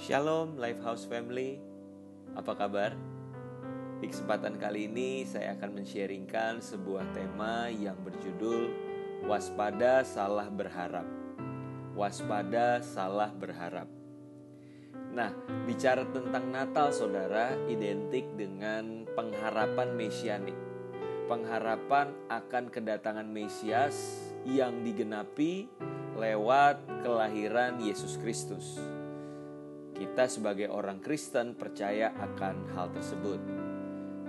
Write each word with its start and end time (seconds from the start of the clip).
Shalom 0.00 0.56
Lifehouse 0.56 1.04
Family, 1.04 1.60
apa 2.32 2.56
kabar? 2.56 2.96
Di 4.00 4.08
kesempatan 4.08 4.56
kali 4.56 4.88
ini 4.88 5.28
saya 5.28 5.52
akan 5.52 5.76
men-sharingkan 5.76 6.64
sebuah 6.64 7.12
tema 7.12 7.68
yang 7.68 8.00
berjudul 8.00 8.72
Waspada 9.28 10.00
Salah 10.00 10.48
Berharap. 10.48 11.04
Waspada 11.92 12.80
Salah 12.80 13.28
Berharap. 13.28 13.92
Nah, 15.12 15.36
bicara 15.68 16.08
tentang 16.08 16.48
Natal 16.48 16.96
saudara 16.96 17.52
identik 17.68 18.24
dengan 18.40 19.04
pengharapan 19.12 20.00
mesianik. 20.00 20.56
Pengharapan 21.28 22.08
akan 22.32 22.72
kedatangan 22.72 23.28
Mesias 23.28 24.16
yang 24.48 24.80
digenapi 24.80 25.68
lewat 26.16 27.04
kelahiran 27.04 27.84
Yesus 27.84 28.16
Kristus. 28.16 28.80
Kita 30.00 30.24
sebagai 30.32 30.72
orang 30.72 31.04
Kristen 31.04 31.52
percaya 31.52 32.08
akan 32.16 32.72
hal 32.72 32.88
tersebut. 32.88 33.36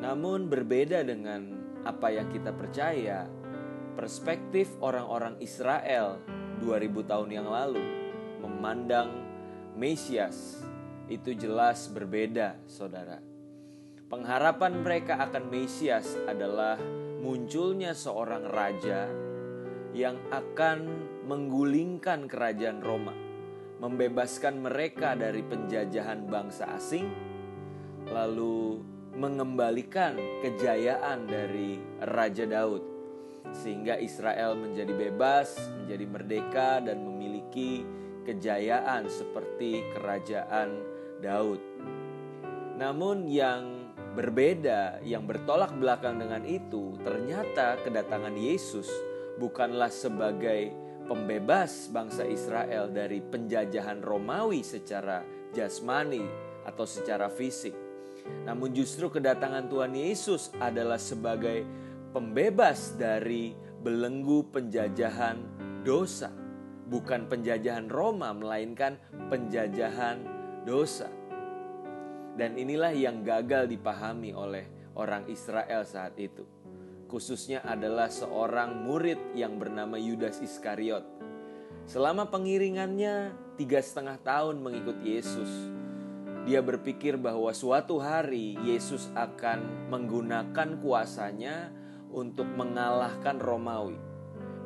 Namun 0.00 0.48
berbeda 0.48 1.04
dengan 1.04 1.60
apa 1.84 2.08
yang 2.08 2.32
kita 2.32 2.56
percaya, 2.56 3.28
perspektif 3.92 4.72
orang-orang 4.80 5.36
Israel 5.44 6.24
2000 6.64 7.04
tahun 7.04 7.28
yang 7.28 7.52
lalu 7.52 7.84
memandang 8.40 9.12
Mesias 9.76 10.64
itu 11.12 11.36
jelas 11.36 11.92
berbeda, 11.92 12.56
Saudara. 12.64 13.20
Pengharapan 14.08 14.80
mereka 14.80 15.20
akan 15.20 15.52
Mesias 15.52 16.16
adalah 16.24 16.80
munculnya 17.20 17.92
seorang 17.92 18.48
raja 18.48 19.04
yang 19.92 20.16
akan 20.32 20.88
menggulingkan 21.28 22.24
kerajaan 22.24 22.80
Roma 22.80 23.27
membebaskan 23.78 24.58
mereka 24.58 25.14
dari 25.14 25.42
penjajahan 25.42 26.26
bangsa 26.26 26.74
asing, 26.74 27.06
lalu 28.10 28.82
mengembalikan 29.14 30.18
kejayaan 30.42 31.26
dari 31.26 31.78
Raja 32.02 32.46
Daud, 32.46 32.82
sehingga 33.54 33.98
Israel 33.98 34.58
menjadi 34.58 34.94
bebas, 34.94 35.58
menjadi 35.82 36.06
merdeka, 36.06 36.70
dan 36.82 37.02
memiliki 37.02 37.86
kejayaan 38.26 39.06
seperti 39.06 39.82
kerajaan 39.96 40.68
Daud. 41.22 41.62
Namun, 42.78 43.26
yang 43.26 43.94
berbeda, 44.14 45.02
yang 45.06 45.26
bertolak 45.26 45.74
belakang 45.78 46.18
dengan 46.18 46.42
itu, 46.42 46.98
ternyata 47.02 47.78
kedatangan 47.82 48.34
Yesus 48.34 48.90
bukanlah 49.38 49.90
sebagai 49.90 50.87
pembebas 51.08 51.88
bangsa 51.88 52.28
Israel 52.28 52.92
dari 52.92 53.24
penjajahan 53.24 54.04
Romawi 54.04 54.60
secara 54.60 55.24
jasmani 55.56 56.22
atau 56.68 56.84
secara 56.84 57.32
fisik. 57.32 57.72
Namun 58.44 58.76
justru 58.76 59.08
kedatangan 59.08 59.72
Tuhan 59.72 59.96
Yesus 59.96 60.52
adalah 60.60 61.00
sebagai 61.00 61.64
pembebas 62.12 62.92
dari 63.00 63.56
belenggu 63.80 64.52
penjajahan 64.52 65.40
dosa. 65.80 66.28
Bukan 66.88 67.28
penjajahan 67.28 67.88
Roma 67.88 68.36
melainkan 68.36 69.00
penjajahan 69.32 70.20
dosa. 70.68 71.08
Dan 72.36 72.60
inilah 72.60 72.92
yang 72.92 73.24
gagal 73.24 73.66
dipahami 73.68 74.36
oleh 74.36 74.92
orang 74.92 75.24
Israel 75.28 75.84
saat 75.88 76.16
itu 76.20 76.57
khususnya 77.08 77.64
adalah 77.64 78.12
seorang 78.12 78.84
murid 78.84 79.32
yang 79.32 79.56
bernama 79.56 79.96
Yudas 79.96 80.44
Iskariot. 80.44 81.02
Selama 81.88 82.28
pengiringannya 82.28 83.32
tiga 83.56 83.80
setengah 83.80 84.20
tahun 84.20 84.60
mengikut 84.60 85.00
Yesus, 85.00 85.48
dia 86.44 86.60
berpikir 86.60 87.16
bahwa 87.16 87.48
suatu 87.56 87.96
hari 87.96 88.60
Yesus 88.60 89.08
akan 89.16 89.88
menggunakan 89.88 90.80
kuasanya 90.84 91.72
untuk 92.12 92.44
mengalahkan 92.44 93.40
Romawi. 93.40 93.96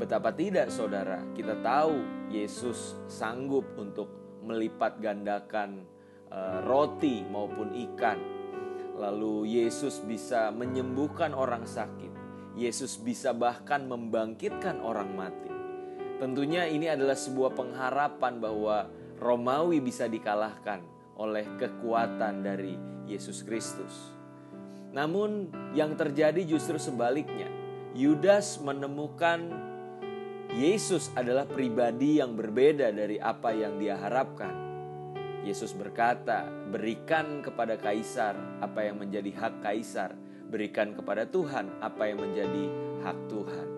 Betapa 0.00 0.32
tidak, 0.32 0.72
saudara, 0.72 1.20
kita 1.36 1.60
tahu 1.60 2.28
Yesus 2.32 2.96
sanggup 3.04 3.68
untuk 3.76 4.08
melipat 4.40 4.96
gandakan 4.96 5.84
uh, 6.32 6.64
roti 6.64 7.20
maupun 7.28 7.76
ikan. 7.88 8.16
Lalu 8.96 9.60
Yesus 9.60 10.00
bisa 10.04 10.48
menyembuhkan 10.52 11.36
orang 11.36 11.68
sakit. 11.68 12.29
Yesus 12.60 13.00
bisa 13.00 13.32
bahkan 13.32 13.88
membangkitkan 13.88 14.84
orang 14.84 15.16
mati. 15.16 15.48
Tentunya 16.20 16.68
ini 16.68 16.92
adalah 16.92 17.16
sebuah 17.16 17.56
pengharapan 17.56 18.36
bahwa 18.36 18.84
Romawi 19.16 19.80
bisa 19.80 20.04
dikalahkan 20.04 20.84
oleh 21.16 21.48
kekuatan 21.56 22.44
dari 22.44 22.76
Yesus 23.08 23.40
Kristus. 23.48 24.12
Namun 24.92 25.48
yang 25.72 25.96
terjadi 25.96 26.44
justru 26.44 26.76
sebaliknya. 26.76 27.48
Yudas 27.96 28.60
menemukan 28.60 29.40
Yesus 30.52 31.08
adalah 31.16 31.48
pribadi 31.48 32.20
yang 32.20 32.36
berbeda 32.36 32.92
dari 32.92 33.16
apa 33.16 33.56
yang 33.56 33.80
dia 33.80 33.96
harapkan. 33.96 34.52
Yesus 35.46 35.72
berkata, 35.72 36.44
"Berikan 36.68 37.40
kepada 37.40 37.80
kaisar 37.80 38.36
apa 38.60 38.84
yang 38.84 39.00
menjadi 39.00 39.32
hak 39.32 39.64
kaisar, 39.64 40.12
berikan 40.50 40.92
kepada 40.92 41.24
Tuhan 41.30 41.80
apa 41.80 42.10
yang 42.10 42.18
menjadi 42.20 42.64
hak 43.06 43.18
Tuhan. 43.30 43.68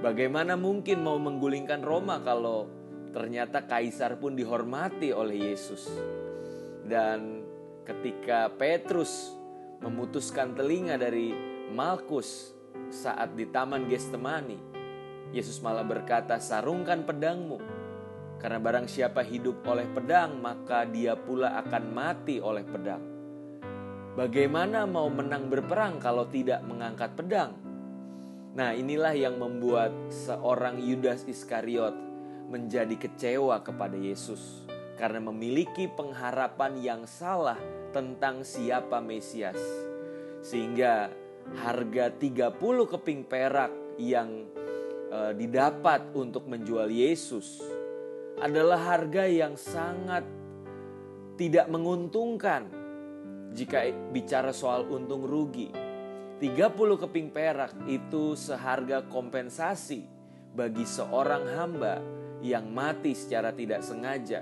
Bagaimana 0.00 0.56
mungkin 0.56 1.04
mau 1.04 1.20
menggulingkan 1.20 1.84
Roma 1.84 2.24
kalau 2.24 2.70
ternyata 3.12 3.68
kaisar 3.68 4.16
pun 4.16 4.32
dihormati 4.32 5.12
oleh 5.12 5.52
Yesus? 5.52 5.92
Dan 6.86 7.44
ketika 7.84 8.48
Petrus 8.56 9.36
memutuskan 9.84 10.56
telinga 10.56 10.96
dari 10.96 11.36
Malkus 11.74 12.56
saat 12.88 13.36
di 13.36 13.44
taman 13.44 13.92
Gestemani, 13.92 14.56
Yesus 15.36 15.60
malah 15.60 15.84
berkata, 15.84 16.40
"Sarungkan 16.40 17.04
pedangmu, 17.04 17.60
karena 18.40 18.56
barang 18.56 18.88
siapa 18.88 19.20
hidup 19.20 19.62
oleh 19.68 19.84
pedang, 19.84 20.40
maka 20.40 20.88
dia 20.88 21.12
pula 21.12 21.60
akan 21.60 21.84
mati 21.92 22.40
oleh 22.40 22.64
pedang." 22.64 23.19
Bagaimana 24.10 24.90
mau 24.90 25.06
menang 25.06 25.46
berperang 25.46 26.02
kalau 26.02 26.26
tidak 26.26 26.66
mengangkat 26.66 27.14
pedang? 27.14 27.54
Nah, 28.58 28.74
inilah 28.74 29.14
yang 29.14 29.38
membuat 29.38 29.94
seorang 30.10 30.82
Yudas 30.82 31.22
Iskariot 31.30 31.94
menjadi 32.50 32.90
kecewa 32.98 33.62
kepada 33.62 33.94
Yesus 33.94 34.66
karena 34.98 35.22
memiliki 35.22 35.86
pengharapan 35.86 36.74
yang 36.82 37.02
salah 37.06 37.54
tentang 37.94 38.42
siapa 38.42 38.98
Mesias. 38.98 39.62
Sehingga 40.42 41.14
harga 41.62 42.10
30 42.10 42.58
keping 42.90 43.30
perak 43.30 43.70
yang 44.02 44.50
e, 45.06 45.18
didapat 45.38 46.10
untuk 46.18 46.50
menjual 46.50 46.90
Yesus 46.90 47.62
adalah 48.42 48.98
harga 48.98 49.30
yang 49.30 49.54
sangat 49.54 50.26
tidak 51.38 51.70
menguntungkan 51.70 52.79
jika 53.54 53.86
bicara 54.14 54.54
soal 54.54 54.86
untung 54.88 55.26
rugi. 55.26 55.70
30 56.40 57.02
keping 57.04 57.28
perak 57.28 57.76
itu 57.84 58.32
seharga 58.32 59.04
kompensasi 59.12 60.08
bagi 60.56 60.88
seorang 60.88 61.44
hamba 61.52 62.00
yang 62.40 62.72
mati 62.72 63.12
secara 63.12 63.52
tidak 63.52 63.84
sengaja. 63.84 64.40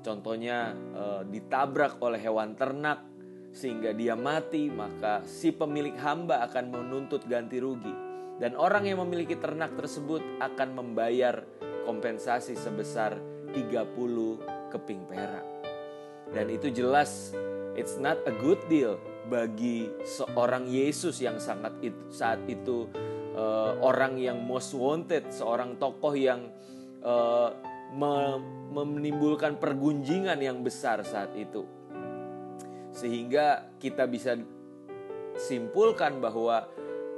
Contohnya 0.00 0.72
e, 0.72 1.04
ditabrak 1.28 2.00
oleh 2.00 2.16
hewan 2.16 2.56
ternak 2.56 3.04
sehingga 3.52 3.92
dia 3.92 4.16
mati, 4.16 4.72
maka 4.72 5.20
si 5.28 5.52
pemilik 5.52 5.92
hamba 6.00 6.40
akan 6.48 6.72
menuntut 6.72 7.28
ganti 7.28 7.60
rugi. 7.60 7.92
Dan 8.40 8.56
orang 8.56 8.88
yang 8.88 9.04
memiliki 9.04 9.36
ternak 9.36 9.76
tersebut 9.76 10.24
akan 10.40 10.72
membayar 10.72 11.44
kompensasi 11.84 12.56
sebesar 12.56 13.20
30 13.52 14.72
keping 14.72 15.04
perak. 15.04 15.44
Dan 16.32 16.48
itu 16.48 16.72
jelas 16.72 17.36
It's 17.80 17.96
not 17.96 18.20
a 18.28 18.34
good 18.44 18.60
deal 18.68 19.00
bagi 19.24 19.88
seorang 20.04 20.68
Yesus 20.68 21.16
yang 21.24 21.40
sangat 21.40 21.80
itu, 21.80 21.96
saat 22.12 22.44
itu 22.44 22.92
uh, 23.32 23.80
orang 23.80 24.20
yang 24.20 24.44
most 24.44 24.76
wanted, 24.76 25.32
seorang 25.32 25.80
tokoh 25.80 26.12
yang 26.12 26.52
uh, 27.00 27.48
me, 27.96 28.36
menimbulkan 28.68 29.56
pergunjingan 29.56 30.44
yang 30.44 30.60
besar 30.60 31.00
saat 31.08 31.32
itu. 31.40 31.64
Sehingga 32.92 33.72
kita 33.80 34.04
bisa 34.04 34.36
simpulkan 35.40 36.20
bahwa 36.20 36.68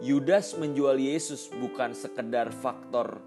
Yudas 0.00 0.56
menjual 0.56 0.96
Yesus 0.96 1.52
bukan 1.52 1.92
sekedar 1.92 2.48
faktor 2.48 3.20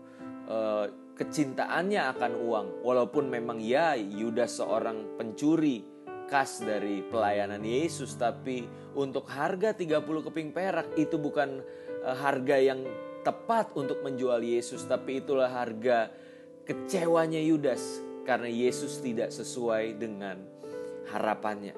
uh, 0.50 0.90
kecintaannya 1.14 2.10
akan 2.18 2.32
uang, 2.42 2.68
walaupun 2.82 3.30
memang 3.30 3.62
ya 3.62 3.94
Yudas 3.94 4.58
seorang 4.58 5.14
pencuri 5.14 5.99
kas 6.30 6.62
dari 6.62 7.02
pelayanan 7.02 7.60
Yesus 7.66 8.14
tapi 8.16 8.70
untuk 8.94 9.26
harga 9.28 9.74
30 9.74 10.06
keping 10.30 10.54
perak 10.54 10.94
itu 10.96 11.18
bukan 11.18 11.60
uh, 12.06 12.16
harga 12.16 12.56
yang 12.62 12.86
tepat 13.26 13.74
untuk 13.76 14.00
menjual 14.06 14.40
Yesus 14.40 14.86
tapi 14.86 15.20
itulah 15.20 15.52
harga 15.52 16.14
kecewanya 16.64 17.42
Yudas 17.42 18.06
karena 18.24 18.46
Yesus 18.46 19.02
tidak 19.02 19.34
sesuai 19.34 19.98
dengan 19.98 20.38
harapannya. 21.10 21.74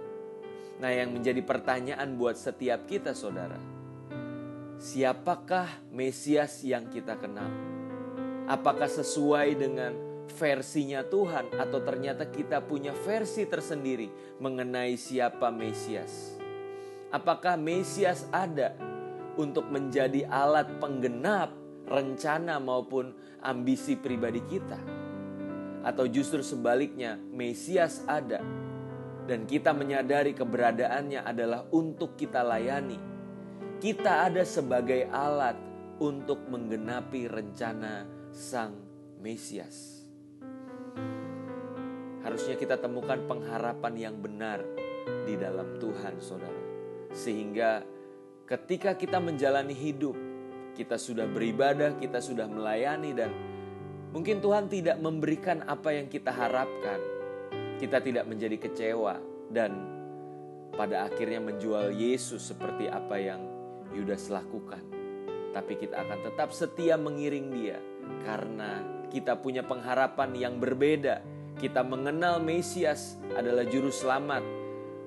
Nah, 0.84 0.92
yang 0.92 1.16
menjadi 1.16 1.40
pertanyaan 1.46 2.20
buat 2.20 2.36
setiap 2.36 2.90
kita, 2.90 3.16
saudara, 3.16 3.56
siapakah 4.82 5.70
Mesias 5.94 6.66
yang 6.68 6.92
kita 6.92 7.16
kenal? 7.16 7.48
Apakah 8.52 8.90
sesuai 8.90 9.56
dengan 9.56 10.11
versinya 10.32 11.04
Tuhan, 11.04 11.54
atau 11.60 11.84
ternyata 11.84 12.32
kita 12.32 12.64
punya 12.64 12.96
versi 13.06 13.44
tersendiri 13.46 14.08
mengenai 14.40 14.96
siapa 14.96 15.52
Mesias? 15.52 16.40
Apakah 17.12 17.60
Mesias 17.60 18.26
ada 18.32 18.72
untuk 19.36 19.68
menjadi 19.68 20.26
alat 20.32 20.80
penggenap 20.80 21.52
rencana 21.92 22.58
maupun 22.58 23.12
ambisi 23.44 24.00
pribadi 24.00 24.40
kita? 24.48 24.80
Atau 25.84 26.08
justru 26.08 26.40
sebaliknya, 26.40 27.20
Mesias 27.20 28.06
ada 28.08 28.40
dan 29.26 29.46
kita 29.46 29.72
menyadari 29.72 30.34
keberadaannya 30.34 31.22
adalah 31.22 31.68
untuk 31.72 32.18
kita 32.18 32.42
layani. 32.42 32.98
Kita 33.82 34.30
ada 34.30 34.46
sebagai 34.46 35.10
alat 35.10 35.58
untuk 36.02 36.46
menggenapi 36.50 37.30
rencana 37.30 38.06
Sang 38.34 38.74
Mesias. 39.22 40.01
Harusnya 42.22 42.56
kita 42.58 42.78
temukan 42.78 43.18
pengharapan 43.26 43.94
yang 43.98 44.16
benar 44.22 44.62
di 45.26 45.34
dalam 45.34 45.82
Tuhan, 45.82 46.22
saudara, 46.22 46.62
sehingga 47.12 47.82
ketika 48.46 48.94
kita 48.94 49.18
menjalani 49.18 49.74
hidup, 49.74 50.14
kita 50.78 51.02
sudah 51.02 51.26
beribadah, 51.26 51.98
kita 51.98 52.22
sudah 52.22 52.46
melayani, 52.46 53.12
dan 53.18 53.34
mungkin 54.14 54.38
Tuhan 54.38 54.70
tidak 54.70 55.02
memberikan 55.02 55.66
apa 55.66 55.98
yang 55.98 56.06
kita 56.06 56.30
harapkan 56.30 57.02
kita 57.82 57.98
tidak 57.98 58.30
menjadi 58.30 58.62
kecewa 58.62 59.18
dan 59.50 59.74
pada 60.78 61.10
akhirnya 61.10 61.42
menjual 61.42 61.90
Yesus 61.90 62.54
seperti 62.54 62.86
apa 62.86 63.18
yang 63.18 63.42
Yudas 63.98 64.30
lakukan. 64.30 64.86
Tapi 65.52 65.74
kita 65.82 66.06
akan 66.06 66.20
tetap 66.30 66.54
setia 66.54 66.96
mengiring 66.96 67.50
dia 67.50 67.82
karena 68.22 68.86
kita 69.10 69.34
punya 69.42 69.66
pengharapan 69.66 70.30
yang 70.38 70.62
berbeda. 70.62 71.26
Kita 71.62 71.86
mengenal 71.86 72.42
Mesias 72.42 73.22
adalah 73.38 73.62
juru 73.70 73.94
selamat 73.94 74.42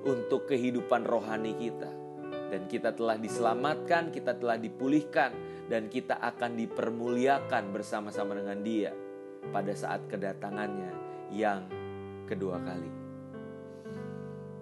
untuk 0.07 0.47
kehidupan 0.47 1.03
rohani 1.03 1.51
kita. 1.59 1.91
Dan 2.47 2.71
kita 2.71 2.95
telah 2.95 3.19
diselamatkan, 3.19 4.07
kita 4.07 4.39
telah 4.39 4.55
dipulihkan, 4.55 5.35
dan 5.67 5.91
kita 5.91 6.15
akan 6.15 6.55
dipermuliakan 6.55 7.75
bersama-sama 7.75 8.39
dengan 8.39 8.63
dia 8.63 8.95
pada 9.51 9.75
saat 9.75 10.07
kedatangannya 10.07 10.95
yang 11.35 11.67
kedua 12.23 12.63
kali. 12.63 12.87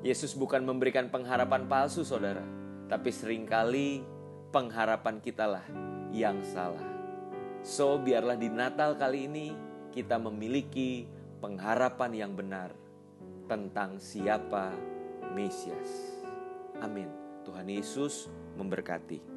Yesus 0.01 0.33
bukan 0.33 0.65
memberikan 0.65 1.13
pengharapan 1.13 1.69
palsu, 1.69 2.01
saudara, 2.01 2.41
tapi 2.89 3.13
sering 3.13 3.45
kali 3.45 4.01
pengharapan 4.49 5.21
kitalah 5.21 5.63
yang 6.09 6.41
salah. 6.41 6.89
So, 7.61 8.01
biarlah 8.01 8.41
di 8.41 8.49
Natal 8.49 8.97
kali 8.97 9.29
ini 9.29 9.47
kita 9.93 10.17
memiliki 10.17 11.21
pengharapan 11.43 12.11
yang 12.15 12.31
benar 12.39 12.71
tentang 13.51 13.99
siapa 13.99 14.71
Mesias. 15.35 16.23
Amin. 16.79 17.11
Tuhan 17.43 17.67
Yesus 17.67 18.31
memberkati. 18.55 19.32